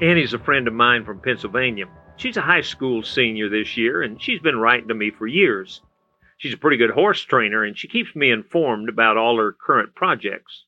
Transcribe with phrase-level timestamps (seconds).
[0.00, 1.86] Annie's a friend of mine from Pennsylvania.
[2.16, 5.82] She's a high school senior this year, and she's been writing to me for years.
[6.36, 9.96] She's a pretty good horse trainer, and she keeps me informed about all her current
[9.96, 10.66] projects.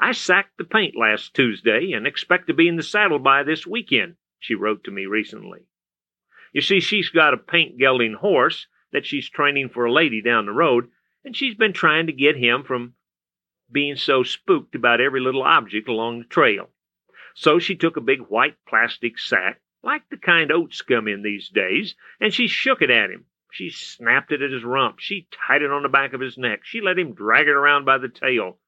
[0.00, 3.66] I sacked the paint last Tuesday and expect to be in the saddle by this
[3.66, 5.66] weekend, she wrote to me recently.
[6.54, 10.46] You see, she's got a paint gelding horse that she's training for a lady down
[10.46, 10.88] the road,
[11.22, 12.94] and she's been trying to get him from
[13.70, 16.70] being so spooked about every little object along the trail.
[17.40, 21.48] So she took a big white plastic sack, like the kind oats come in these
[21.48, 23.26] days, and she shook it at him.
[23.52, 24.98] She snapped it at his rump.
[24.98, 26.64] She tied it on the back of his neck.
[26.64, 28.58] She let him drag it around by the tail.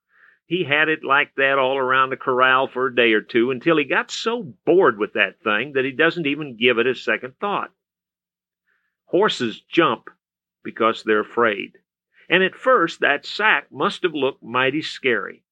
[0.46, 3.76] He had it like that all around the corral for a day or two until
[3.76, 7.40] he got so bored with that thing that he doesn't even give it a second
[7.40, 7.72] thought.
[9.06, 10.10] Horses jump
[10.62, 11.72] because they're afraid.
[12.28, 15.42] And at first, that sack must have looked mighty scary.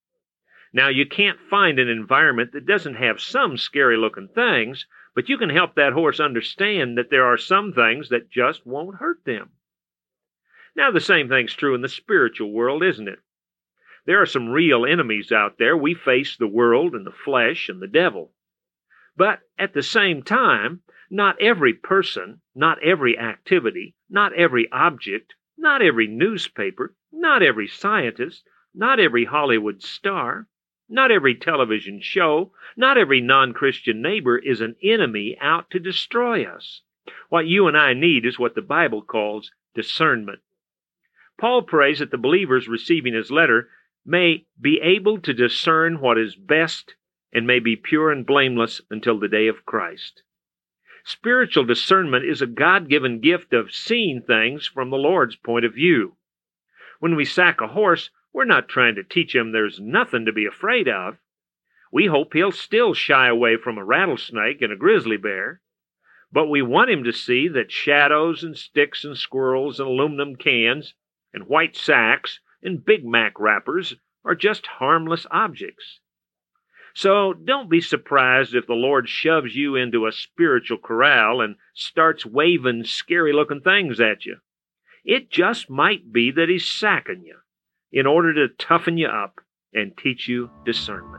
[0.71, 5.37] Now, you can't find an environment that doesn't have some scary looking things, but you
[5.37, 9.49] can help that horse understand that there are some things that just won't hurt them.
[10.75, 13.19] Now, the same thing's true in the spiritual world, isn't it?
[14.05, 15.75] There are some real enemies out there.
[15.75, 18.33] We face the world and the flesh and the devil.
[19.17, 25.81] But at the same time, not every person, not every activity, not every object, not
[25.81, 30.47] every newspaper, not every scientist, not every Hollywood star,
[30.89, 36.43] not every television show, not every non Christian neighbor is an enemy out to destroy
[36.43, 36.81] us.
[37.29, 40.39] What you and I need is what the Bible calls discernment.
[41.37, 43.69] Paul prays that the believers receiving his letter
[44.05, 46.95] may be able to discern what is best
[47.31, 50.23] and may be pure and blameless until the day of Christ.
[51.03, 55.73] Spiritual discernment is a God given gift of seeing things from the Lord's point of
[55.73, 56.15] view.
[56.99, 60.45] When we sack a horse, we're not trying to teach him there's nothing to be
[60.45, 61.17] afraid of.
[61.91, 65.61] We hope he'll still shy away from a rattlesnake and a grizzly bear.
[66.31, 70.93] But we want him to see that shadows and sticks and squirrels and aluminum cans
[71.33, 75.99] and white sacks and Big Mac wrappers are just harmless objects.
[76.93, 82.25] So don't be surprised if the Lord shoves you into a spiritual corral and starts
[82.25, 84.37] waving scary looking things at you.
[85.03, 87.39] It just might be that He's sacking you
[87.91, 89.39] in order to toughen you up
[89.73, 91.18] and teach you discernment.